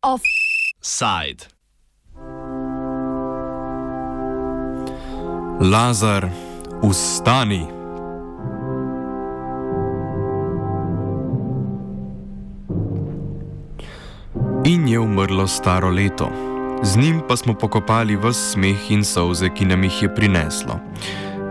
Offside. 0.00 1.46
Lazar, 5.60 6.30
ustani. 6.82 7.66
In 14.64 14.86
je 14.88 14.98
umrlo 14.98 15.46
staro 15.46 15.90
leto. 15.90 16.47
Z 16.82 16.96
njim 16.96 17.20
pa 17.28 17.36
smo 17.36 17.54
pokopali 17.54 18.16
vse 18.16 18.52
smeh 18.52 18.90
in 18.90 19.04
solze, 19.04 19.48
ki 19.54 19.64
nam 19.64 19.84
jih 19.84 20.02
je 20.02 20.14
prineslo. 20.14 20.80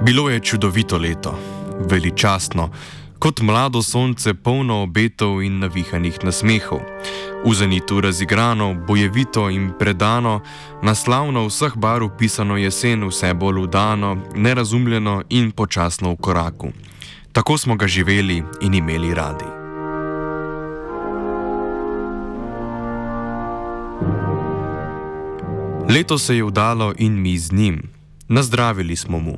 Bilo 0.01 0.29
je 0.29 0.39
čudovito 0.39 0.97
leto, 0.97 1.39
veličastno, 1.89 2.69
kot 3.19 3.41
mlado 3.41 3.81
sonce, 3.81 4.33
polno 4.33 4.81
obetov 4.83 5.43
in 5.43 5.59
navihanih 5.59 6.23
nasmehov. 6.23 6.79
V 7.45 7.53
zenitu 7.53 8.01
razigrano, 8.01 8.73
bojevito 8.87 9.49
in 9.49 9.71
predano, 9.79 10.41
naslavno 10.81 11.45
vseh 11.47 11.75
barv 11.75 12.09
pisano 12.17 12.57
jesen, 12.57 13.07
vse 13.07 13.33
bolj 13.33 13.59
udano, 13.59 14.17
nerazumljeno 14.35 15.23
in 15.29 15.51
počasno 15.51 16.11
v 16.11 16.15
koraku. 16.15 16.71
Tako 17.31 17.57
smo 17.57 17.75
ga 17.75 17.87
živeli 17.87 18.43
in 18.61 18.73
imeli 18.73 19.13
radi. 19.13 19.56
Leto 25.89 26.17
se 26.17 26.35
je 26.35 26.43
vdalo 26.43 26.93
in 26.97 27.21
mi 27.21 27.37
z 27.37 27.51
njim. 27.51 27.89
Nazdravili 28.27 28.95
smo 28.95 29.19
mu. 29.19 29.37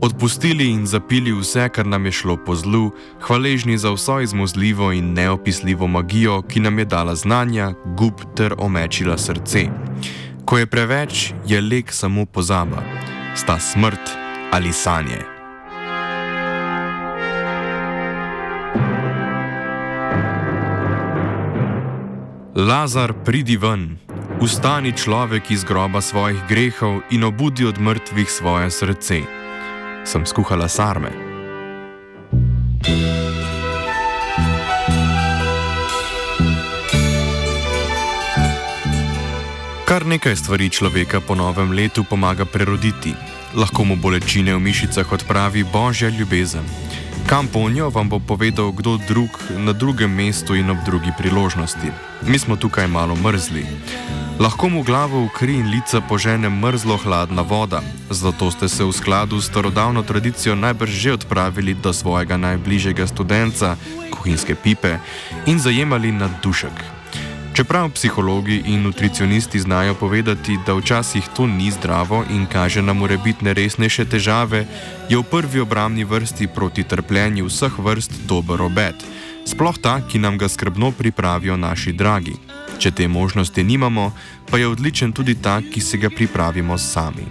Odpustili 0.00 0.70
in 0.70 0.86
zapili 0.86 1.32
vse, 1.32 1.68
kar 1.68 1.86
nam 1.86 2.06
je 2.06 2.12
šlo 2.12 2.36
po 2.46 2.54
zlu, 2.54 2.90
hvaležni 3.20 3.78
za 3.78 3.90
vso 3.92 4.20
izmuzljivo 4.20 4.92
in 4.92 5.12
neopisljivo 5.12 5.86
magijo, 5.86 6.42
ki 6.42 6.60
nam 6.60 6.78
je 6.78 6.84
dala 6.84 7.14
znanja, 7.14 7.72
gub 7.98 8.14
ter 8.36 8.54
omečila 8.58 9.18
srce. 9.18 9.66
Ko 10.44 10.58
je 10.58 10.66
preveč, 10.66 11.32
je 11.46 11.60
lek 11.60 11.92
samo 11.92 12.26
pozaba, 12.26 12.82
sta 13.34 13.58
smrt 13.60 14.10
ali 14.52 14.72
sanje. 14.72 15.20
Lazar, 22.54 23.12
pridi 23.24 23.56
ven, 23.56 23.96
Vstani 24.40 24.96
človek 24.96 25.52
iz 25.52 25.68
groba 25.68 26.00
svojih 26.00 26.40
grehov 26.48 27.04
in 27.12 27.28
obudi 27.28 27.68
od 27.68 27.76
mrtvih 27.76 28.24
svoje 28.24 28.72
srce. 28.72 29.20
Sem 30.08 30.24
skuhala 30.24 30.64
sarme. 30.64 31.12
Kar 39.84 40.08
nekaj 40.08 40.36
stvari 40.36 40.72
človeka 40.72 41.20
po 41.20 41.36
novem 41.36 41.76
letu 41.76 42.00
pomaga 42.08 42.48
preroditi. 42.48 43.12
Lahko 43.52 43.84
mu 43.84 44.00
bolečine 44.00 44.56
v 44.56 44.60
mišicah 44.64 45.12
odpravi 45.12 45.68
božja 45.68 46.08
ljubezen. 46.08 46.64
Kam 47.28 47.44
po 47.44 47.68
njo 47.68 47.92
vam 47.92 48.08
bo 48.08 48.16
povedal 48.16 48.72
kdo 48.72 48.96
drug 49.04 49.36
na 49.60 49.76
drugem 49.76 50.08
mestu 50.08 50.56
in 50.56 50.70
ob 50.70 50.80
drugi 50.88 51.12
priložnosti. 51.18 51.92
Mi 52.24 52.38
smo 52.38 52.56
tukaj 52.56 52.88
malo 52.88 53.12
mrzli. 53.20 53.66
Lahko 54.40 54.72
mu 54.72 54.80
glavo 54.80 55.20
v 55.28 55.36
kri 55.36 55.60
in 55.60 55.68
lica 55.68 56.00
požene 56.00 56.48
mrzlo 56.48 56.96
hladna 57.04 57.44
voda, 57.44 57.84
zato 58.08 58.48
ste 58.48 58.72
se 58.72 58.80
v 58.80 58.88
skladu 58.88 59.36
s 59.36 59.52
starodavno 59.52 60.00
tradicijo 60.00 60.56
najbrž 60.56 60.88
že 60.90 61.12
odpravili 61.12 61.76
do 61.76 61.92
svojega 61.92 62.40
najbližjega 62.40 63.04
študenta, 63.04 63.76
kuhinjske 64.08 64.56
pipe, 64.56 64.96
in 65.44 65.60
zajemali 65.60 66.08
nad 66.08 66.40
dušek. 66.40 66.72
Čeprav 67.52 67.92
psihologi 67.92 68.64
in 68.64 68.80
nutricionisti 68.80 69.60
znajo 69.60 69.92
povedati, 69.94 70.56
da 70.64 70.72
včasih 70.72 71.28
to 71.36 71.44
ni 71.44 71.68
zdravo 71.68 72.24
in 72.32 72.48
kaže 72.48 72.80
na 72.80 72.96
morebitne 72.96 73.52
resnejše 73.52 74.08
težave, 74.08 74.64
je 75.12 75.20
v 75.20 75.22
prvi 75.22 75.60
obramni 75.60 76.08
vrsti 76.08 76.48
proti 76.48 76.80
trpljenju 76.80 77.44
vseh 77.44 77.76
vrst 77.76 78.24
dober 78.24 78.62
obet, 78.64 78.96
sploh 79.44 79.76
ta, 79.76 80.00
ki 80.00 80.16
nam 80.16 80.40
ga 80.40 80.48
skrbno 80.48 80.96
pripravijo 80.96 81.60
naši 81.60 81.92
dragi. 81.92 82.40
Če 82.80 82.90
te 82.96 83.08
možnosti 83.08 83.64
nimamo, 83.64 84.12
pa 84.50 84.58
je 84.58 84.68
odličen 84.68 85.12
tudi 85.12 85.34
ta, 85.36 85.60
ki 85.60 85.80
se 85.80 85.98
ga 86.00 86.08
pripravimo 86.10 86.78
sami. 86.78 87.28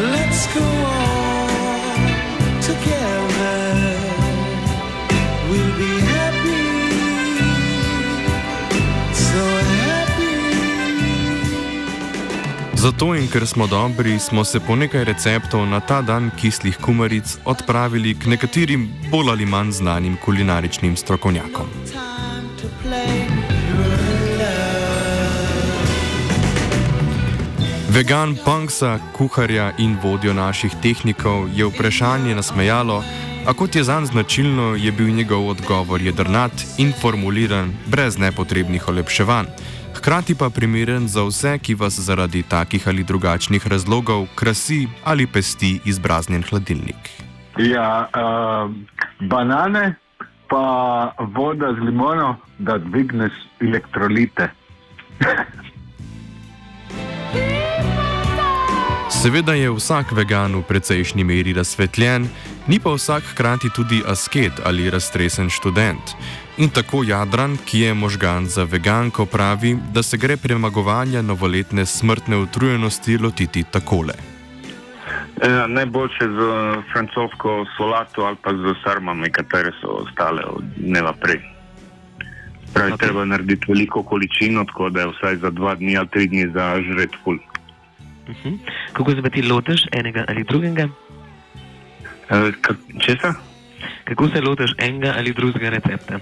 Let's 0.00 0.46
go 0.54 0.64
on 0.64 0.99
Zato 12.80 13.14
in 13.14 13.26
ker 13.28 13.46
smo 13.46 13.66
dobri, 13.66 14.18
smo 14.18 14.44
se 14.44 14.60
po 14.60 14.72
nekaj 14.76 15.04
receptov 15.04 15.66
na 15.68 15.80
ta 15.80 16.00
dan 16.02 16.30
kislih 16.36 16.78
kumaric 16.80 17.36
odpravili 17.44 18.14
k 18.16 18.26
nekaterim 18.32 18.86
bolj 19.10 19.28
ali 19.30 19.46
manj 19.46 19.70
znanim 19.70 20.16
kulinaričnim 20.24 20.96
strokovnjakom. 20.96 21.66
Vegan 27.88 28.36
Punksa, 28.44 28.98
kuharja 29.12 29.72
in 29.78 29.98
vodjo 30.02 30.32
naših 30.32 30.72
tehnikov, 30.82 31.50
je 31.54 31.66
vprašanje 31.66 32.34
nasmejalo, 32.34 33.04
a 33.46 33.52
kot 33.52 33.76
je 33.76 33.84
zanj 33.84 34.06
značilno, 34.06 34.74
je 34.76 34.92
bil 34.92 35.12
njegov 35.12 35.48
odgovor 35.48 36.00
jedrnat 36.02 36.52
in 36.78 36.94
formuliran 37.00 37.76
brez 37.86 38.18
nepotrebnih 38.18 38.88
olepševanj 38.88 39.69
hkrati 40.00 40.34
pa 40.34 40.48
primeren 40.50 41.08
za 41.08 41.22
vse, 41.28 41.58
ki 41.58 41.74
vas 41.74 41.98
zaradi 42.00 42.42
takih 42.42 42.88
ali 42.88 43.04
drugačnih 43.04 43.66
razlogov 43.66 44.26
krasi 44.34 44.88
ali 45.04 45.26
pesti 45.26 45.80
izbraznjen 45.84 46.42
hladilnik. 46.42 47.10
Ja, 47.58 48.08
uh, 48.08 48.70
banane, 49.28 49.94
pa 50.48 51.12
voda 51.36 51.74
z 51.76 51.84
limono, 51.84 52.36
da 52.58 52.78
dvigneš 52.78 53.32
elektrolite. 53.60 54.48
Seveda 59.20 59.52
je 59.52 59.70
vsak 59.70 60.12
vegan 60.16 60.56
v 60.56 60.62
precejšnji 60.62 61.24
meri 61.24 61.52
razsvetljen, 61.52 62.28
ni 62.66 62.80
pa 62.80 62.96
vsak 62.96 63.22
hkrati 63.34 63.68
tudi 63.76 64.00
asket 64.06 64.52
ali 64.64 64.90
raztresen 64.90 65.50
študent. 65.50 66.16
In 66.60 66.68
tako 66.68 67.00
Jadran, 67.08 67.56
ki 67.64 67.78
je 67.80 67.94
možgan 67.94 68.46
za 68.46 68.64
veganko, 68.64 69.24
pravi, 69.26 69.76
da 69.94 70.02
se 70.02 70.16
gre 70.16 70.36
premagovanja 70.36 71.22
novoletne 71.22 71.86
smrtne 71.86 72.36
utrujenosti 72.36 73.16
lotiti 73.18 73.62
takole. 73.64 74.14
E, 75.42 75.48
najboljše 75.68 76.26
z 76.38 76.48
francosko 76.92 77.64
solato 77.76 78.22
ali 78.22 78.36
pa 78.42 78.52
z 78.52 78.74
sarmami, 78.84 79.30
katere 79.32 79.72
so 79.80 79.88
ostale 80.04 80.42
od 80.44 80.64
dneva 80.76 81.12
prej. 81.12 81.40
Pravi, 82.74 82.92
okay. 82.92 82.98
treba 82.98 83.24
narediti 83.24 83.64
veliko 83.68 84.02
količino, 84.02 84.64
tako 84.64 84.90
da 84.90 85.00
je 85.00 85.12
vsaj 85.14 85.36
za 85.36 85.50
dva 85.50 85.74
dni 85.74 85.96
ali 85.96 86.08
tri 86.08 86.26
dni 86.26 86.50
za 86.54 86.76
žret 86.82 87.16
ful. 87.24 87.38
Uh 88.28 88.28
mhm. 88.28 88.48
-huh. 88.48 88.58
Kako 88.92 89.10
se 89.10 89.30
ti 89.30 89.42
lotiš 89.42 89.86
enega 89.92 90.24
ali 90.28 90.44
drugega? 90.44 90.88
E, 92.30 92.52
česa? 92.98 93.34
Kako 94.04 94.28
se 94.28 94.40
lotiš 94.40 94.70
enega 94.78 95.14
ali 95.16 95.32
drugega 95.32 95.68
recepta? 95.70 96.20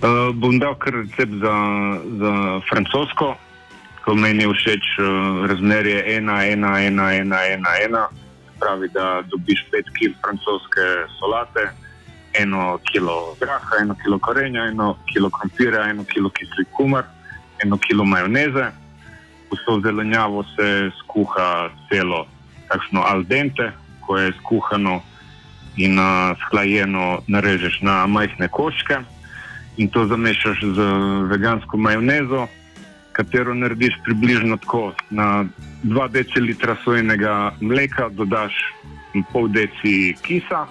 Uh, 0.00 0.32
bom 0.32 0.56
dal 0.56 0.72
kar 0.80 0.94
recept 0.96 1.32
za, 1.44 1.54
za 2.16 2.32
francosko, 2.72 3.34
ko 4.00 4.14
meni 4.16 4.46
je 4.46 4.48
všeč 4.48 4.86
uh, 4.96 5.44
razmerje 5.44 6.00
1, 6.16 6.24
1, 6.24 6.56
1, 6.56 6.96
1, 6.96 7.28
1, 7.28 7.60
1. 7.60 8.06
Pravi, 8.60 8.88
da 8.96 9.20
dobiš 9.28 9.60
5 9.68 9.92
kg 9.92 10.16
francoske 10.24 10.86
solate, 11.18 11.68
1 12.32 12.48
kg 12.88 13.12
graha, 13.44 13.82
1 13.84 13.92
kg 14.00 14.16
korenja, 14.24 14.72
1 14.72 14.80
kg 15.04 15.28
krompira, 15.36 15.84
1 15.92 16.08
kg 16.08 16.32
kisli 16.32 16.64
kumar, 16.72 17.04
1 17.60 17.68
kg 17.84 18.08
majoneze. 18.08 18.72
Vso 19.52 19.80
zelenjavo 19.84 20.48
se 20.56 20.88
skuha 20.96 21.68
celo, 21.92 22.24
takšno 22.72 23.04
al 23.04 23.28
dente, 23.28 23.68
ko 24.00 24.16
je 24.16 24.32
skuhano 24.40 25.02
in 25.76 26.00
uh, 26.00 26.32
sklajeno 26.46 27.20
narežeš 27.28 27.82
na 27.84 28.06
majhne 28.08 28.48
koščke 28.48 29.04
in 29.80 29.88
to 29.88 30.04
zamešaš 30.06 30.60
z 30.60 30.78
vegansko 31.32 31.76
majonezo, 31.76 32.46
katero 33.12 33.54
narediš 33.54 33.94
približno 34.04 34.56
tako. 34.56 34.92
Na 35.10 35.44
2 35.84 36.08
decilitra 36.10 36.76
sojenega 36.84 37.52
mleka 37.60 38.08
dodaš 38.08 38.52
pol 39.32 39.48
deci 39.48 40.14
kisa, 40.22 40.66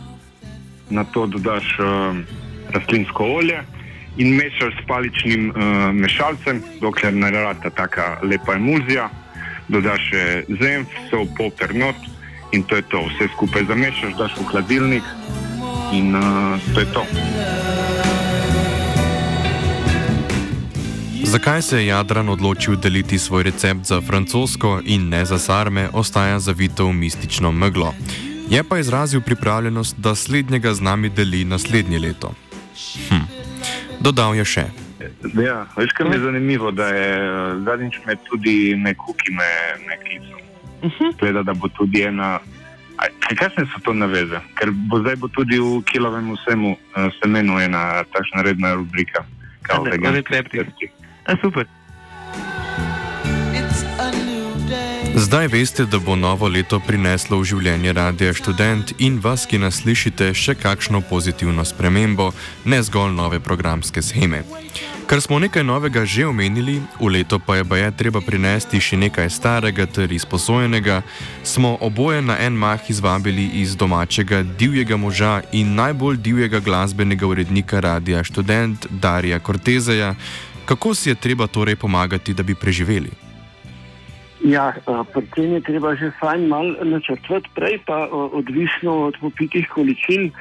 na 0.89 1.03
to 1.03 1.25
dodaš 1.25 1.65
uh, 1.79 2.17
rastlinsko 2.73 3.23
olje 3.23 3.63
in 4.17 4.35
mešaš 4.35 4.77
s 4.77 4.87
paličnim 4.87 5.49
uh, 5.49 5.55
mešalcem, 5.93 6.61
dokler 6.81 7.13
ne 7.13 7.31
rata 7.31 7.69
taka 7.69 8.19
lepa 8.23 8.53
emulzija. 8.61 9.09
Dodaš 9.69 10.05
še 10.09 10.23
zemlj, 10.49 10.85
sol, 11.09 11.25
poper, 11.37 11.73
not 11.75 11.97
in 12.53 12.63
to 12.63 12.77
je 12.77 12.85
to. 12.89 13.01
Vse 13.09 13.29
skupaj 13.33 13.65
zamešaš, 13.69 14.13
daš 14.21 14.37
v 14.37 14.47
hladilnik 14.53 15.03
in 15.93 16.13
uh, 16.15 16.61
to 16.73 16.85
je 16.85 16.93
to. 16.93 17.05
Zakaj 21.29 21.61
se 21.61 21.77
je 21.77 21.85
Jadran 21.85 22.29
odločil 22.29 22.75
deliti 22.75 23.19
svoj 23.19 23.43
recept 23.43 23.85
za 23.85 24.01
francosko 24.01 24.81
in 24.85 25.09
ne 25.09 25.25
za 25.25 25.37
sarme, 25.37 25.89
ostaja 25.93 26.39
zavito 26.39 26.85
v 26.85 26.93
mistično 26.93 27.51
meglo. 27.51 27.93
Je 28.49 28.63
pa 28.63 28.79
izrazil 28.79 29.21
pripravljenost, 29.21 29.99
da 29.99 30.15
slednjega 30.15 30.73
z 30.73 30.81
nami 30.81 31.09
deli 31.09 31.45
naslednje 31.45 31.99
leto. 31.99 32.33
Hm. 33.09 33.29
Dodal 33.99 34.35
je 34.35 34.45
še. 34.45 34.65
Ja, 35.37 35.67
veš, 35.77 35.93
kar 35.93 36.09
mi 36.09 36.15
je 36.15 36.19
zanimivo, 36.19 36.71
da 36.71 36.87
je 36.87 37.13
eh, 37.13 37.61
zadnjič 37.65 38.01
me 38.07 38.15
tudi 38.25 38.73
nekuki 38.75 39.31
me, 39.31 39.49
me 39.85 40.01
klical. 40.01 40.39
Gleda, 41.19 41.43
da 41.43 41.53
bo 41.53 41.69
tudi 41.69 42.07
ena. 42.09 42.39
Kakšne 43.37 43.69
so 43.69 43.85
to 43.85 43.93
naveze? 43.93 44.41
Ker 44.57 44.73
bo 44.73 44.97
zdaj 45.05 45.21
bo 45.21 45.29
tudi 45.29 45.61
v 45.61 45.83
kilovem 45.85 46.33
vsemu 46.33 46.73
uh, 46.73 47.13
semenu 47.21 47.61
ena 47.61 48.01
takšna 48.17 48.41
redna 48.41 48.73
rubrika. 48.73 49.29
kao 49.69 49.81
A, 49.81 49.83
da, 49.83 49.89
veganski 49.89 50.33
recepti. 50.33 50.89
A, 51.29 51.37
super. 51.41 51.67
Zdaj 55.15 55.47
veste, 55.47 55.85
da 55.85 55.99
bo 55.99 56.15
novo 56.15 56.47
leto 56.47 56.79
prineslo 56.79 57.37
v 57.37 57.45
življenje 57.51 57.93
Radia 57.93 58.33
Student 58.33 58.93
in 58.97 59.19
vas, 59.21 59.45
ki 59.45 59.59
nas 59.61 59.83
slišite, 59.83 60.31
še 60.33 60.55
kakšno 60.57 61.03
pozitivno 61.05 61.65
spremembo, 61.65 62.31
ne 62.65 62.81
zgolj 62.81 63.13
nove 63.13 63.37
programske 63.43 64.01
scheme. 64.01 64.41
Ker 65.09 65.21
smo 65.21 65.39
nekaj 65.41 65.65
novega 65.65 66.05
že 66.05 66.25
omenili, 66.29 66.77
v 67.01 67.07
leto 67.09 67.39
pa 67.41 67.57
je 67.57 67.65
baje 67.65 67.89
treba 67.97 68.21
prinesti 68.21 68.77
še 68.77 68.97
nekaj 68.97 69.29
starega 69.33 69.85
ter 69.89 70.11
izposojenega, 70.13 71.01
smo 71.41 71.77
oboje 71.81 72.21
na 72.21 72.37
en 72.37 72.53
mah 72.53 72.77
izvabili 72.89 73.49
iz 73.61 73.73
domačega 73.73 74.43
divjega 74.45 74.97
moža 74.97 75.41
in 75.51 75.73
najbolj 75.73 76.21
divjega 76.21 76.61
glasbenega 76.61 77.25
urednika 77.25 77.81
Radia 77.81 78.21
Student 78.23 78.85
Darija 78.89 79.39
Cortezeja. 79.39 80.13
Kako 80.69 80.93
si 80.93 81.09
je 81.09 81.15
treba 81.15 81.47
torej 81.47 81.75
pomagati, 81.75 82.33
da 82.33 82.43
bi 82.43 82.53
preživeli? 82.55 83.09
Ja, 84.45 84.69
eh, 84.69 85.03
pri 85.13 85.25
tem 85.33 85.57
je 85.57 85.61
treba 85.65 85.95
že 85.95 86.11
fajn 86.21 86.45
malo 86.47 86.85
načrtovati, 86.85 87.49
prej 87.55 87.81
pa 87.85 88.05
eh, 88.05 88.13
odvisno 88.13 89.09
od 89.09 89.17
popitih 89.21 89.65
količin 89.73 90.31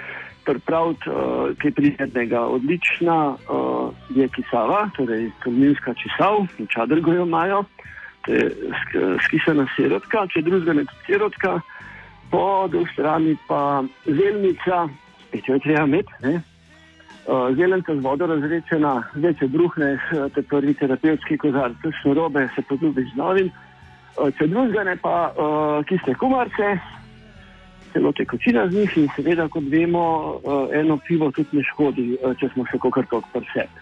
pripraviti 0.44 1.10
uh, 1.10 1.52
kaj 1.60 1.70
prijetnega. 1.76 2.40
Odlična 2.40 3.36
je 4.16 4.28
kisava, 4.32 4.88
torej 4.96 5.28
tolminska 5.44 5.92
čisav, 5.94 6.46
v 6.58 6.64
čadrgu 6.72 7.12
jo 7.12 7.26
imajo, 7.26 7.64
to 8.24 8.32
je 8.32 8.46
sk- 8.80 9.18
skisana 9.26 9.66
sirotka, 9.76 10.24
če 10.32 10.40
drugega 10.42 10.72
ne 10.72 10.86
tudi 10.88 11.04
sirotka, 11.04 11.60
po 12.32 12.64
drugi 12.72 12.88
strani 12.96 13.36
pa 13.48 13.84
zelnica, 14.06 14.88
spet 15.26 15.48
jo 15.48 15.60
je 15.60 15.60
treba 15.60 15.84
imeti. 15.84 16.16
ne. 16.24 16.40
Uh, 17.28 17.52
Zelenca 17.56 17.92
z 17.92 18.00
vodo 18.00 18.24
razrečena, 18.24 19.02
zdaj 19.12 19.34
če 19.36 19.46
bruhneš, 19.52 20.04
eh, 20.16 20.28
te 20.32 20.40
prvi 20.48 20.72
terapevtski 20.80 21.36
kozarc, 21.36 21.74
kakšne 21.82 22.14
robe 22.16 22.46
se 22.54 22.62
podobiš 22.64 23.10
z 23.12 23.18
novim. 23.20 23.50
Uh, 24.16 24.30
Če 24.32 24.46
drugega 24.48 24.84
ne 24.88 24.94
pa 24.96 25.28
uh, 25.36 25.84
kisle 25.84 26.14
kumarce, 26.16 26.70
celo 27.92 28.14
tekočina 28.16 28.64
z 28.70 28.80
njih 28.80 28.96
in 28.96 29.10
seveda, 29.12 29.44
kot 29.52 29.68
vemo, 29.68 30.06
uh, 30.40 30.72
eno 30.72 30.96
pivo 31.04 31.28
tudi 31.36 31.60
ne 31.60 31.66
škodi, 31.68 32.16
uh, 32.16 32.32
če 32.40 32.48
smo 32.54 32.64
še 32.64 32.80
kakor 32.80 33.04
tok 33.12 33.28
presep. 33.36 33.76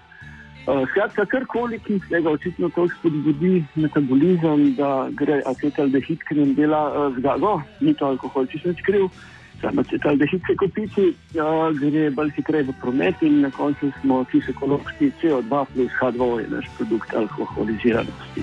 Uh, 0.67 0.83
skratka, 0.91 1.23
karkoli, 1.31 1.79
ki 1.87 2.01
se 2.09 2.19
ga 2.19 2.35
očitno 2.35 2.75
to 2.75 2.89
spodbudi 2.99 3.63
metabolizem, 3.79 4.73
da 4.75 5.07
gre 5.15 5.39
acetaldehid, 5.47 6.19
ki 6.27 6.43
nam 6.43 6.59
dela 6.59 6.83
uh, 6.91 7.09
zgago, 7.21 7.61
ni 7.79 7.95
to 7.95 8.11
alkohol, 8.11 8.51
če 8.51 8.65
sem 8.67 8.75
skril. 8.83 9.07
Sam 9.07 9.36
acetaldehid 9.79 10.43
se 10.47 10.57
kopiči, 10.57 11.07
uh, 11.41 11.71
gre 11.81 12.11
bolj 12.11 12.33
hitreje 12.37 12.69
v 12.69 12.75
promet 12.81 13.23
in 13.23 13.41
na 13.41 13.51
koncu 13.51 13.91
smo 14.01 14.25
čisto 14.33 14.53
ekološki 14.53 15.13
CO2 15.23 15.65
plus 15.75 15.93
H2 16.01 16.31
je 16.41 16.49
naš 16.51 16.71
produkt 16.77 17.15
alkoholiziranosti. 17.15 18.43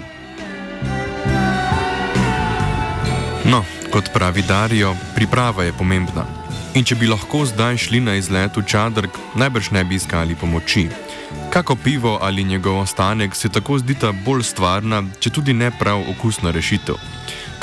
No, 3.46 3.64
kot 3.92 4.14
pravi 4.14 4.42
Darijo, 4.48 4.96
priprava 5.16 5.64
je 5.64 5.74
pomembna. 5.78 6.24
In 6.74 6.86
če 6.88 6.96
bi 6.98 7.06
lahko 7.06 7.44
zdaj 7.46 7.78
šli 7.86 8.00
na 8.02 8.16
izlet 8.18 8.56
v 8.58 8.64
Čadrk, 8.66 9.18
najbrž 9.38 9.70
ne 9.75 9.84
bi 9.86 10.00
iskali 10.00 10.34
pomoči. 10.36 10.88
Kako 11.54 11.75
pivo 11.75 12.18
ali 12.22 12.44
njegov 12.44 12.80
ostanek 12.80 13.36
se 13.36 13.50
tako 13.50 13.78
zdita 13.78 14.10
bolj 14.25 14.42
stvarna, 14.44 15.04
če 15.20 15.30
tudi 15.30 15.54
ne 15.54 15.70
prav 15.80 16.02
okusna 16.16 16.52
rešitev. 16.52 16.98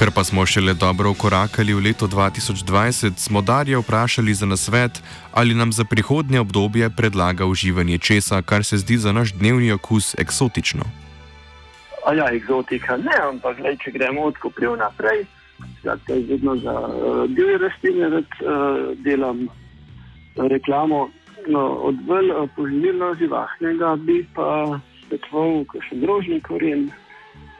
Ker 0.01 0.09
pa 0.15 0.25
smo 0.25 0.47
šele 0.47 0.73
dobro 0.75 1.11
ukorakali 1.11 1.75
v 1.77 1.81
leto 1.85 2.07
2020, 2.09 3.21
smo 3.21 3.43
Darja 3.45 3.79
vprašali 3.79 4.35
za 4.35 4.47
nasvet, 4.47 5.03
ali 5.33 5.55
nam 5.55 5.73
za 5.73 5.85
prihodnje 5.85 6.41
obdobje 6.41 6.91
predlaga 6.91 7.45
uživanje 7.45 7.99
česa, 7.99 8.43
kar 8.43 8.65
se 8.65 8.79
zdi 8.81 8.97
za 8.97 9.13
naš 9.13 9.33
dnevni 9.33 9.73
okus 9.73 10.15
eksotično. 10.19 10.85
A 12.07 12.15
ja, 12.15 12.33
eksotika 12.33 12.97
ne, 12.97 13.13
ampak 13.29 13.61
gled, 13.61 13.77
če 13.85 13.91
gremo 13.91 14.23
od 14.33 14.41
kopriv 14.41 14.73
naprej, 14.81 15.27
skratka, 15.81 16.17
jaz 16.17 16.25
vedno 16.29 16.57
za 16.57 16.73
uh, 16.73 17.29
divje 17.29 17.59
rastline 17.59 18.09
rad 18.09 18.33
uh, 18.41 18.49
delam 19.05 19.49
reklamo. 20.37 21.11
No, 21.49 21.69
od 21.93 22.01
bolj 22.09 22.31
uh, 22.31 22.49
poživljeno 22.57 23.15
živahnega 23.21 23.97
bi 23.97 24.25
pa 24.35 24.81
svetoval 25.09 25.65
kakšen 25.69 26.01
drožni 26.01 26.41
koren, 26.41 26.89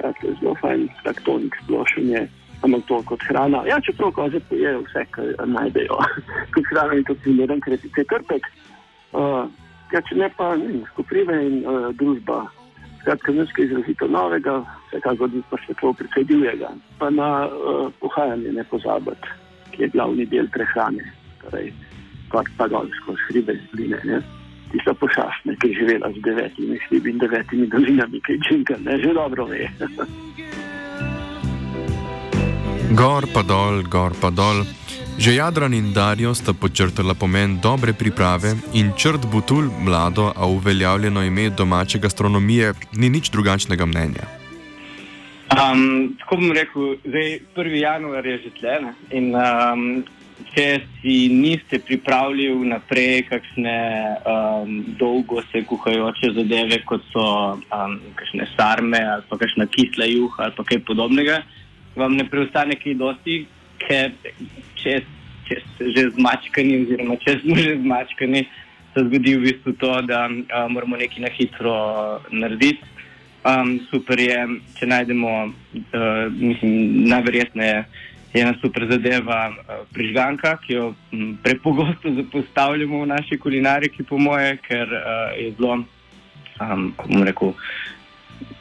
skratka, 0.01 0.33
zelo 0.41 0.55
fajn, 0.61 0.89
tak 1.05 1.21
tonik 1.29 1.57
splošen 1.65 2.09
je. 2.09 2.29
Ampak 2.61 2.85
to 2.89 3.03
kot 3.09 3.23
hrana. 3.29 3.65
Ja, 3.69 3.81
čeprav 3.81 4.13
koze 4.13 4.41
pojejo 4.49 4.83
vse, 4.85 5.05
kar 5.17 5.49
najdejo. 5.49 5.97
kot 6.55 6.65
hrana 6.73 6.97
in 6.97 7.05
kot 7.05 7.21
primeren 7.25 7.61
krepite 7.61 8.05
krpek. 8.05 8.49
Uh, 9.13 9.49
ja, 9.93 10.01
če 10.01 10.17
ne 10.21 10.29
pa 10.37 10.55
ne, 10.57 10.69
vem, 10.69 10.83
koprive 10.97 11.37
in 11.47 11.63
uh, 11.65 11.93
družba 11.97 12.47
Skratka, 13.01 13.33
nekaj 13.33 13.65
izrazito 13.65 14.07
novega, 14.13 14.59
vsekakor 14.91 15.31
bi 15.33 15.41
pa 15.49 15.57
še 15.65 15.73
to 15.81 15.93
precej 15.97 16.27
divjega. 16.29 16.69
Pa 17.01 17.09
na 17.09 17.49
uh, 17.49 17.87
pohajanje 18.03 18.53
ne 18.53 18.65
pozabiti, 18.69 19.31
ki 19.73 19.87
je 19.87 19.89
glavni 19.95 20.27
del 20.29 20.51
prehrane, 20.53 21.07
torej 21.41 21.71
pa, 22.29 22.45
pa 22.59 22.69
dol 22.69 22.93
skozi 22.99 23.25
hribe 23.31 23.57
zline. 23.71 24.03
Ne? 24.05 24.21
Tista 24.71 24.95
pošastna, 24.95 25.55
ki 25.61 25.69
je 25.69 25.75
živela 25.75 26.11
z 26.15 26.23
devetimi 26.23 26.79
hribi 26.89 27.11
in 27.11 27.19
devetimi 27.19 27.67
dolinami, 27.67 28.21
ki 28.27 28.33
je 28.33 28.39
džinka, 28.39 28.75
ne 28.87 28.99
že 29.03 29.15
dobro 29.15 29.45
ve. 29.51 29.67
Gor 32.95 33.27
pa 33.35 33.43
dol, 33.43 33.83
gor 33.87 34.15
pa 34.21 34.31
dol. 34.31 34.65
Že 35.21 35.35
Jadran 35.37 35.75
in 35.75 35.93
Darijo 35.93 36.33
sta 36.35 36.55
počrtala 36.57 37.15
pomen 37.15 37.59
dobre 37.61 37.93
priprave 37.93 38.55
in 38.73 38.95
črt 38.97 39.27
Butul, 39.29 39.69
mlado, 39.85 40.33
a 40.37 40.47
uveljavljeno 40.47 41.23
ime 41.23 41.51
domače 41.51 41.99
gastronomije, 41.99 42.73
ni 42.97 43.11
nič 43.11 43.31
drugačnega 43.31 43.87
mnenja. 43.87 44.25
Um, 45.51 46.15
tako 46.19 46.37
bom 46.37 46.53
rekel, 46.53 46.97
zdaj 47.05 47.39
1. 47.57 47.75
januar 47.83 48.27
je 48.27 48.39
že 48.39 48.51
tle. 48.61 48.75
ne, 48.81 48.93
In 49.11 49.35
um, 49.35 50.05
če 50.55 50.67
si 51.01 51.15
niste 51.33 51.79
pripravili 51.85 52.49
vnaprej 52.53 53.23
kakšne 53.29 53.77
um, 54.27 54.73
dolgo 54.99 55.43
se 55.53 55.63
kuhajoče 55.69 56.33
zadeve, 56.37 56.81
kot 56.89 57.05
so 57.13 57.25
um, 57.61 57.97
kakšne 58.19 58.49
sarme 58.57 59.01
ali 59.15 59.27
pa 59.29 59.39
kakšna 59.41 59.67
kisla 59.71 60.09
juha 60.11 60.49
ali 60.49 60.57
pa 60.57 60.67
kaj 60.67 60.83
podobnega, 60.89 61.41
vam 61.97 62.17
ne 62.19 62.27
preostane 62.29 62.79
kaj 62.81 62.99
dosti, 63.01 63.39
ker 63.83 64.13
če, 64.81 65.01
če 65.49 65.61
ste 65.67 65.93
že 65.97 66.09
zmačkani, 66.17 66.83
oziroma 66.85 67.19
če 67.25 67.39
smo 67.45 67.59
že 67.59 67.79
zmačkani, 67.83 68.45
se 68.95 69.07
zgodi 69.07 69.37
v 69.37 69.45
bistvu 69.47 69.77
to, 69.83 69.93
da 70.09 70.27
uh, 70.29 70.67
moramo 70.73 70.99
nekaj 71.01 71.27
na 71.27 71.35
hitro 71.35 71.77
narediti. 72.33 72.97
Um, 73.41 73.79
super 73.89 74.21
je, 74.21 74.37
če 74.77 74.87
najdemo, 74.91 75.31
uh, 75.49 76.25
mislim, 76.35 77.07
najverjetneje 77.09 77.79
je 77.79 77.85
ena 78.35 78.55
super 78.61 78.87
zadeva 78.91 79.51
uh, 79.51 79.81
prižganka, 79.93 80.57
ki 80.63 80.73
jo 80.73 80.95
m, 81.13 81.37
prepogosto 81.43 82.13
zapostavljamo 82.15 83.03
v 83.03 83.07
naši 83.07 83.39
kulinariki, 83.39 84.03
po 84.03 84.19
moje, 84.19 84.57
ker 84.67 84.87
uh, 84.87 85.33
je 85.39 85.51
zelo, 85.59 85.83
um, 86.61 86.93
kako 86.97 87.25
rekel, 87.25 87.55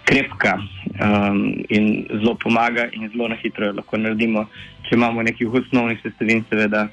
krepka 0.10 0.58
um, 0.58 1.44
in 1.70 2.08
zelo 2.10 2.36
pomaga, 2.36 2.90
in 2.94 3.10
zelo 3.10 3.28
na 3.28 3.36
hitro 3.36 3.70
jo 3.70 3.78
lahko 3.78 3.98
naredimo, 3.98 4.48
če 4.88 4.98
imamo 4.98 5.24
nekih 5.24 5.54
osnovnih 5.62 6.02
sestavin, 6.02 6.44
seveda, 6.50 6.88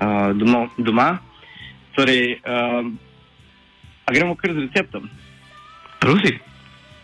uh, 0.00 0.32
doma. 0.34 0.66
doma. 0.78 1.08
Torej, 1.96 2.40
um, 2.44 2.98
a 4.04 4.12
gremo 4.12 4.34
kar 4.36 4.52
z 4.52 4.66
receptom. 4.66 5.06
Prosi. 6.02 6.34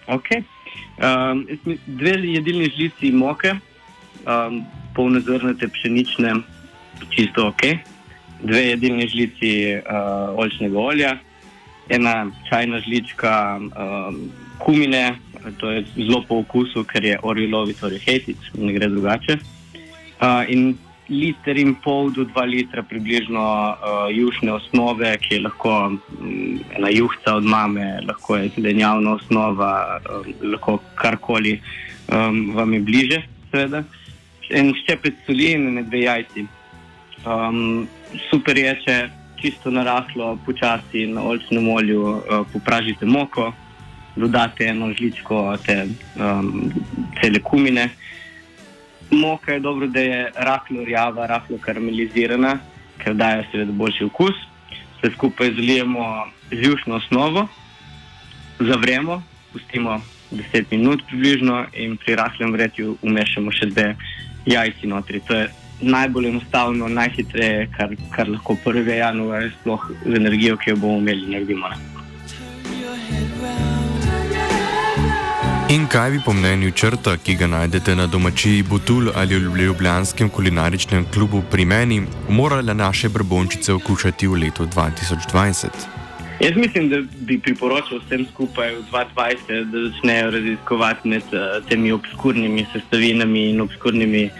Okay. 0.06 0.42
Um, 0.98 1.46
dve 1.86 2.10
jedilni 2.10 2.68
žlici 2.74 3.12
moke, 3.12 3.54
um, 4.26 4.60
polnozrnate 4.94 5.68
pšenične, 5.68 6.34
čisto 7.10 7.48
ok, 7.48 7.62
dve 8.42 8.62
jedilni 8.66 9.08
žlici 9.08 9.52
uh, 9.76 10.38
oljčnega 10.38 10.78
olja, 10.78 11.16
ena 11.88 12.30
čajna 12.48 12.80
žlička 12.80 13.58
um, 13.58 14.30
kumine, 14.58 15.18
to 15.58 15.70
je 15.70 15.84
zelo 15.96 16.22
po 16.28 16.38
okusu, 16.42 16.84
ker 16.84 17.04
je 17.04 17.18
orilovi, 17.22 17.74
torej 17.74 18.02
hetic, 18.06 18.38
ne 18.54 18.72
gre 18.72 18.88
drugače. 18.88 19.38
Uh, 20.22 20.46
in 20.48 20.74
liter 21.08 21.58
in 21.58 21.74
pol 21.74 22.12
do 22.14 22.24
dva 22.24 22.44
litra 22.46 22.82
približno 22.86 23.42
uh, 23.42 24.06
jušne 24.14 24.52
osnove, 24.52 25.16
ki 25.18 25.34
je 25.34 25.40
lahko 25.46 25.72
um, 25.88 25.98
ena 26.76 26.90
juhca 26.90 27.36
od 27.40 27.44
mame, 27.44 27.88
lahko 28.06 28.36
je 28.36 28.52
zelenjavna 28.56 29.16
osnova, 29.18 29.72
um, 29.98 30.30
lahko 30.54 30.78
karkoli 30.94 31.58
um, 32.08 32.54
vam 32.54 32.72
je 32.74 32.80
bliže, 32.80 33.22
seveda. 33.50 33.82
En 34.52 34.72
ščepec 34.76 35.24
soli 35.26 35.52
in 35.56 35.80
dve 35.88 36.04
jajci. 36.04 36.46
Um, 37.24 37.88
super 38.28 38.58
je, 38.58 38.72
če 38.84 38.96
čisto 39.40 39.70
narahlo, 39.74 40.36
počasi 40.46 41.06
na 41.10 41.24
olčnem 41.26 41.68
olju 41.68 42.02
uh, 42.02 42.42
popražite 42.52 43.06
moko, 43.06 43.50
dodate 44.16 44.68
eno 44.70 44.92
žličko 44.92 45.56
te 45.66 45.76
um, 46.20 46.70
cele 47.20 47.40
kumine. 47.40 47.88
Moka 49.12 49.52
je 49.52 49.60
dobro, 49.60 49.86
da 49.86 50.00
je 50.00 50.20
rahlo 50.36 50.84
rjava, 50.84 51.26
rahlo 51.26 51.58
karamelizirana, 51.60 52.56
ker 53.02 53.14
daje 53.14 53.44
seveda 53.50 53.72
boljši 53.72 54.04
okus. 54.08 54.38
Vse 54.96 55.10
skupaj 55.16 55.52
zalijemo 55.56 56.06
z 56.50 56.60
jušno 56.68 56.96
osnovo, 56.96 57.48
zavremo, 58.58 59.22
pustimo 59.52 60.00
10 60.32 60.64
minut 60.70 61.02
približno 61.08 61.66
in 61.72 61.96
pri 61.96 62.16
rahlem 62.16 62.52
vretju 62.52 62.96
umešamo 63.02 63.52
še 63.52 63.66
dve 63.66 63.94
jajci 64.46 64.86
notri. 64.86 65.20
To 65.20 65.34
je 65.34 65.48
najbolj 65.82 66.28
enostavno, 66.28 66.88
najhitreje, 66.88 67.68
kar, 67.76 67.96
kar 68.10 68.28
lahko 68.28 68.56
1. 68.64 68.88
januarja, 68.98 69.50
sploh 69.60 69.90
z 70.06 70.14
energijo, 70.16 70.56
ki 70.56 70.70
jo 70.70 70.76
bomo 70.76 70.98
imeli, 70.98 71.26
naredimo. 71.30 71.68
Ne? 71.68 71.92
In 75.72 75.86
kaj 75.88 76.10
bi 76.10 76.18
po 76.24 76.32
mnenju 76.32 76.70
črta, 76.70 77.16
ki 77.16 77.34
ga 77.34 77.46
najdete 77.46 77.94
na 77.96 78.06
domačiji 78.06 78.62
Butul 78.62 79.08
ali 79.14 79.38
v 79.38 79.56
Ljubljanskem 79.56 80.28
kulinaričnem 80.28 81.06
klubu 81.14 81.42
pri 81.50 81.64
meni, 81.64 82.02
morale 82.28 82.74
naše 82.74 83.08
brbončice 83.08 83.72
okušati 83.72 84.26
v 84.26 84.44
letu 84.44 84.66
2020? 84.66 86.01
Jaz 86.40 86.56
mislim, 86.56 86.88
da 86.88 86.96
bi 87.20 87.38
priporočil 87.38 88.00
vsem 88.06 88.26
skupaj 88.32 88.74
v 88.74 88.82
2020, 88.92 89.64
da 89.70 89.88
začnejo 89.88 90.30
raziskovati 90.30 91.08
med 91.08 91.22
uh, 91.22 91.68
temi 91.68 91.92
obskurnimi 91.92 92.66
sestavinami 92.72 93.50
in 93.50 93.60
obskurnimi 93.60 94.24
uh, 94.24 94.32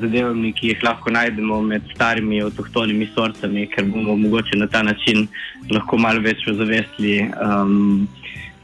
zadevami, 0.00 0.52
ki 0.52 0.68
jih 0.68 0.84
lahko 0.84 1.10
najdemo 1.10 1.62
med 1.62 1.82
starimi 1.94 2.42
avtohtonimi 2.42 3.08
sortami, 3.14 3.66
ker 3.66 3.84
bomo 3.84 4.16
mogoče 4.16 4.58
na 4.58 4.66
ta 4.66 4.82
način 4.82 5.28
lahko 5.70 5.98
malo 5.98 6.20
več 6.20 6.48
ozavestili 6.50 7.30
um, 7.46 8.08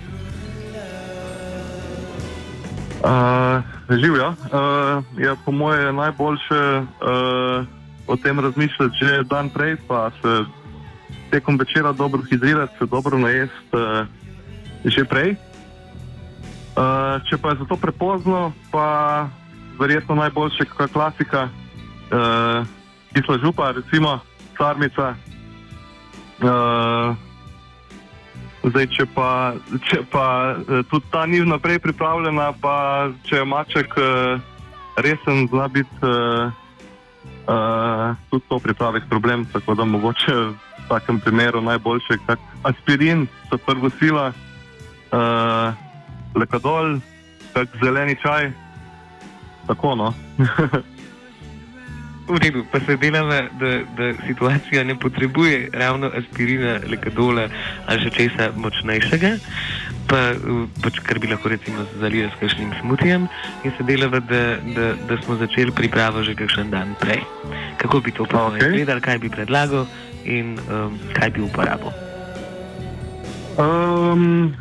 Uh, 3.03 3.59
Živijo. 3.91 4.29
Uh, 4.31 5.03
je 5.19 5.35
po 5.45 5.51
moje 5.51 5.93
najboljše 5.93 6.61
uh, 6.79 7.76
o 8.07 8.15
tem 8.17 8.39
razmišljati 8.39 8.97
že 9.01 9.23
dan 9.23 9.49
prej, 9.49 9.75
pa 9.87 10.11
se 10.21 10.45
tekom 11.29 11.57
večera 11.57 11.91
dobro 11.91 12.21
hidrirati, 12.29 12.77
se 12.79 12.85
dobro 12.85 13.17
najesti 13.17 13.67
uh, 13.73 14.07
že 14.85 15.05
prej. 15.05 15.35
Uh, 16.77 17.21
če 17.29 17.37
pa 17.37 17.49
je 17.49 17.55
za 17.59 17.65
to 17.65 17.75
prepozno, 17.75 18.53
pa 18.71 19.27
verjetno 19.79 20.15
najboljše, 20.15 20.65
kakšna 20.65 20.87
klasika, 20.87 21.49
uh, 21.49 22.67
kisla 23.13 23.37
župa, 23.43 23.71
recimo 23.71 24.19
sarmica. 24.57 25.15
Uh, 26.37 27.17
zdaj, 28.63 28.87
če 28.93 29.05
pa, 29.15 29.53
če 29.89 30.03
pa 30.11 30.55
tudi 30.89 31.05
ta 31.11 31.25
ni 31.25 31.41
vnaprej 31.41 31.79
pripravljena, 31.79 32.51
pa 32.61 33.09
če 33.25 33.41
je 33.41 33.45
maček 33.45 33.93
resen, 35.01 35.47
zna 35.49 35.67
biti 35.67 35.97
uh, 37.47 38.15
tudi 38.29 38.45
to 38.49 38.59
pripraviti 38.59 39.09
problem. 39.09 39.45
Tako 39.45 39.75
da 39.75 39.85
mogoče 39.85 40.35
v 40.35 40.53
takem 40.89 41.19
primeru 41.19 41.61
najboljše, 41.61 42.17
kak 42.25 42.39
aspirin, 42.63 43.27
so 43.49 43.57
prvo 43.57 43.89
sila, 43.99 44.31
uh, 45.11 45.73
lekadol, 46.35 46.99
kak 47.53 47.67
zeleni 47.83 48.15
čaj. 48.21 48.51
Tako 49.67 49.95
no. 49.95 50.13
V 52.27 52.35
redu, 52.43 52.65
pa 52.71 52.79
se 52.79 52.97
delava, 52.99 53.41
da, 53.59 53.69
da 53.97 54.13
situacija 54.27 54.83
ne 54.83 54.99
potrebuje 54.99 55.69
ravno 55.73 56.11
aspirina, 56.11 56.79
lekadola 56.91 57.47
ali 57.87 58.03
še 58.03 58.09
česa 58.09 58.49
močnejšega, 58.55 59.31
pa, 60.07 60.33
pač 60.83 60.99
kar 61.03 61.19
bi 61.19 61.27
lahko 61.27 61.51
recimo 61.51 61.85
zalili 61.99 62.29
s 62.31 62.39
kakšnim 62.39 62.73
smutijem, 62.81 63.27
in 63.63 63.71
se 63.77 63.83
delava, 63.83 64.19
da, 64.19 64.57
da, 64.75 64.93
da 65.07 65.17
smo 65.23 65.35
začeli 65.35 65.71
pripravo 65.71 66.23
že 66.23 66.35
kakšen 66.35 66.71
dan 66.71 66.95
prej. 66.99 67.21
Kako 67.77 67.99
bi 67.99 68.11
to 68.11 68.25
pa 68.25 68.47
Okay. 68.47 68.63
izgledalo, 68.63 69.01
kaj 69.01 69.17
bi 69.19 69.29
predlagal 69.29 69.87
in 70.23 70.57
um, 70.71 70.99
kaj 71.13 71.29
bi 71.35 71.41
uporabil. 71.41 71.91
Um, 73.57 74.53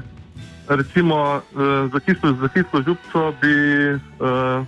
recimo 0.69 1.39
uh, 1.39 1.93
za 1.93 2.01
kislo, 2.01 2.33
za 2.41 2.49
kislo 2.49 2.83
župco 2.83 3.33
bi 3.41 3.55
uh, 3.95 4.67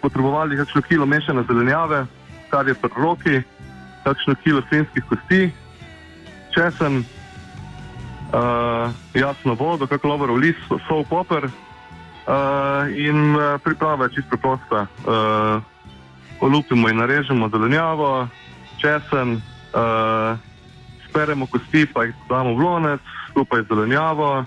potrebovali 0.00 0.56
kakšno 0.56 0.82
kilo 0.82 1.06
mešane 1.06 1.44
zelenjave, 1.48 2.06
kar 2.50 2.68
je 2.68 2.74
pri 2.74 2.90
roki, 2.96 3.42
kakšno 4.04 4.34
kilo 4.42 4.62
svinskih 4.68 5.04
kosti, 5.08 5.50
česen, 6.54 7.04
uh, 8.32 8.90
jasno 9.14 9.54
vodo, 9.54 9.86
kakšno 9.86 10.10
lovorov 10.10 10.36
list, 10.36 10.66
sol, 10.88 11.04
poper. 11.04 11.50
Uh, 12.26 12.90
in 12.90 13.36
uh, 13.38 13.60
priprava 13.62 14.04
je 14.04 14.18
čisto 14.18 14.34
preprosta. 14.34 14.86
Uh, 15.06 15.62
olupimo 16.40 16.88
in 16.88 16.96
narežemo 16.96 17.48
zelenjavo, 17.48 18.28
česen, 18.82 19.38
uh, 19.38 20.38
speremo 21.08 21.46
kosti, 21.46 21.86
pa 21.86 22.04
jih 22.04 22.14
damo 22.28 22.54
v 22.54 22.60
lonec, 22.60 23.00
skupaj 23.30 23.62
z 23.62 23.68
zelenjavo, 23.68 24.44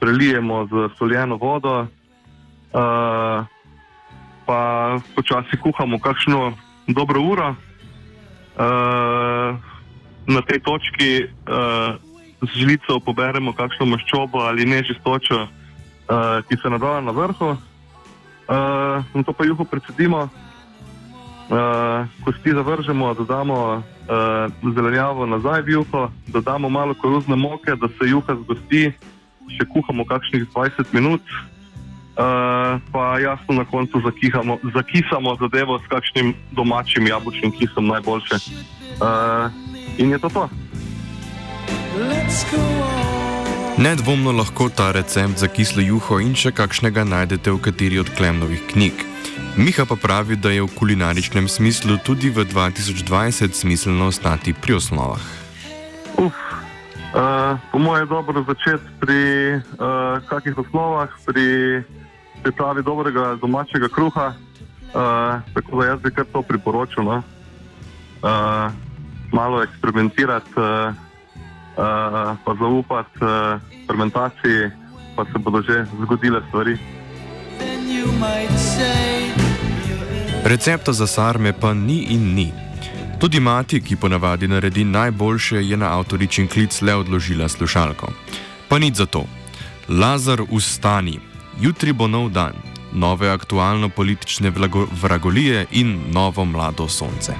prelijemo 0.00 0.66
z 0.66 0.88
soljeno 0.98 1.36
vodo, 1.36 1.80
uh, 1.80 3.46
pa 4.46 4.60
počasi 5.16 5.56
kuhamo 5.56 5.98
kakšno 5.98 6.52
dobro 6.86 7.20
uro. 7.20 7.48
Uh, 8.54 9.56
na 10.26 10.40
tej 10.46 10.60
točki 10.60 11.24
uh, 11.24 11.98
z 12.46 12.60
žlico 12.60 13.00
poberemo 13.00 13.52
kakšno 13.52 13.86
maščobo 13.86 14.38
ali 14.44 14.66
nečistočo, 14.66 15.42
uh, 15.44 16.42
ki 16.48 16.56
se 16.62 16.70
nadaja 16.70 17.00
na 17.00 17.12
vrhu. 17.12 17.56
Uh, 18.44 19.24
to 19.24 19.32
pa 19.32 19.44
juho 19.44 19.64
predsedimo, 19.64 20.28
uh, 20.28 22.06
kosti 22.24 22.52
zavržemo, 22.52 23.14
dodamo 23.14 23.82
uh, 23.82 24.74
zelenjavo 24.74 25.26
nazaj 25.26 25.62
v 25.62 25.68
juho, 25.78 26.10
dodamo 26.26 26.68
malo 26.68 26.94
koruzne 26.94 27.36
moke, 27.36 27.76
da 27.76 27.88
se 27.88 28.08
juha 28.10 28.36
zgosti, 28.44 28.92
še 29.56 29.64
kuhamo 29.72 30.04
kakšnih 30.04 30.48
20 30.52 30.92
minut. 30.92 31.22
Uh, 32.14 32.78
pa 32.94 33.18
jasno 33.18 33.58
na 33.58 33.64
koncu 33.66 33.98
zakihamo, 33.98 34.58
zakisamo 34.74 35.34
zadevo 35.40 35.78
s 35.82 35.86
kakšnim 35.90 36.34
domačim 36.54 37.06
jabolčnim 37.06 37.50
kisom 37.50 37.90
najboljše. 37.90 38.38
Uh, 39.02 39.50
in 39.98 40.10
je 40.14 40.18
to 40.18 40.28
to. 40.28 40.48
Nedvomno 43.78 44.32
lahko 44.32 44.68
ta 44.68 44.92
recept 44.92 45.38
za 45.38 45.48
kislo 45.48 45.82
juho 45.82 46.20
in 46.22 46.36
še 46.38 46.52
kakšnega 46.54 47.02
najdete 47.04 47.50
v 47.50 47.58
kateri 47.58 47.98
od 47.98 48.10
Klemnovih 48.16 48.62
knjig. 48.70 49.02
Miha 49.58 49.84
pa 49.86 49.96
pravi, 49.98 50.36
da 50.36 50.50
je 50.50 50.62
v 50.62 50.70
kulinaričnem 50.78 51.48
smislu 51.48 51.98
tudi 52.02 52.30
v 52.30 52.46
2020 52.46 53.54
smiselno 53.54 54.06
ostati 54.10 54.54
pri 54.54 54.78
osnovah. 54.78 55.22
Uf, 56.18 56.34
uh, 57.14 57.58
po 57.72 57.78
mojem 57.78 58.06
je 58.06 58.10
dobro 58.10 58.42
začeti 58.46 58.88
pri 58.98 59.20
uh, 59.58 60.22
kakih 60.26 60.58
osnovah, 60.58 61.10
pri 61.26 61.82
pripravi 62.42 62.82
dobrega 62.82 63.38
domačega 63.42 63.88
kruha. 63.88 64.34
Uh, 64.94 65.42
tako 65.54 65.82
da 65.82 65.86
jaz 65.86 66.00
bi 66.02 66.10
kar 66.14 66.26
to 66.32 66.42
priporočil. 66.42 67.02
No? 67.02 67.22
Uh, 68.22 68.70
malo 69.32 69.62
eksperimentirati, 69.62 70.50
uh, 70.56 70.94
pa 72.44 72.54
zaupati 72.58 73.18
uh, 73.24 73.60
fermentaciji, 73.86 74.70
pa 75.16 75.24
se 75.24 75.38
bodo 75.38 75.62
že 75.62 75.86
zgodile 76.02 76.42
stvari. 76.48 76.78
Recepta 80.44 80.92
za 80.92 81.06
sarme 81.06 81.52
pa 81.52 81.74
ni 81.74 82.02
in 82.02 82.34
ni. 82.34 82.52
Tudi 83.18 83.40
mati, 83.40 83.80
ki 83.80 83.96
ponavadi 83.96 84.48
naredi 84.48 84.84
najboljše, 84.84 85.56
je 85.56 85.76
na 85.76 85.98
avtoričin 85.98 86.48
klic 86.48 86.82
le 86.82 86.94
odložila 86.94 87.48
slušalko. 87.48 88.08
Pa 88.68 88.78
nič 88.78 88.94
za 88.94 89.06
to. 89.06 89.24
Lazar, 89.88 90.42
ustani, 90.50 91.20
jutri 91.60 91.92
bo 91.92 92.06
nov 92.06 92.28
dan, 92.28 92.52
nove 92.92 93.30
aktualno-politične 93.30 94.52
vragolije 95.02 95.66
in 95.70 96.00
novo 96.12 96.44
mlado 96.44 96.88
sonce. 96.88 97.32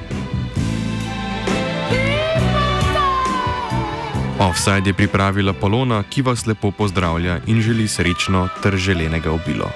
Offside 4.38 4.90
je 4.90 4.94
pripravila 4.94 5.52
Polona, 5.52 6.02
ki 6.02 6.22
vas 6.22 6.46
lepo 6.46 6.70
pozdravlja 6.70 7.40
in 7.46 7.60
želi 7.62 7.88
srečno 7.88 8.48
ter 8.62 8.76
želenega 8.76 9.32
obilo. 9.32 9.70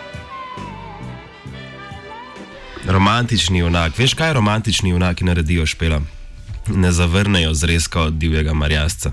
Romantični 2.86 3.58
junak, 3.58 3.98
veš 3.98 4.14
kaj 4.14 4.32
romantični 4.32 4.90
junaki 4.90 5.24
naredijo 5.24 5.66
špela? 5.66 6.00
Ne 6.68 6.92
zavrnejo 6.92 7.54
zrezka 7.54 8.00
od 8.00 8.12
divjega 8.12 8.54
marjasca. 8.54 9.12